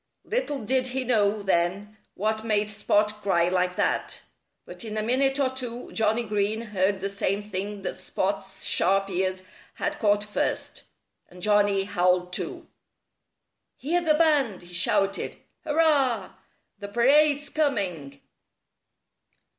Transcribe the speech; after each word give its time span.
Little 0.25 0.65
did 0.65 0.87
he 0.87 1.03
know, 1.03 1.43
then, 1.43 1.95
what 2.15 2.43
made 2.43 2.71
Spot 2.71 3.13
cry 3.21 3.49
like 3.49 3.75
that. 3.75 4.23
But 4.65 4.83
in 4.83 4.97
a 4.97 5.03
minute 5.03 5.39
or 5.39 5.51
two 5.51 5.91
Johnnie 5.91 6.23
Green 6.23 6.61
heard 6.61 7.01
the 7.01 7.07
same 7.07 7.43
thing 7.43 7.83
that 7.83 7.97
Spot's 7.97 8.65
sharp 8.65 9.11
ears 9.11 9.43
had 9.75 9.99
caught 9.99 10.23
first. 10.23 10.85
And 11.29 11.39
Johnnie 11.43 11.83
howled 11.83 12.33
too. 12.33 12.67
"Hear 13.77 14.01
the 14.01 14.15
band!" 14.15 14.63
he 14.63 14.73
shouted. 14.73 15.37
"Hurrah! 15.65 16.31
The 16.79 16.87
parade's 16.87 17.49
coming!" 17.51 18.21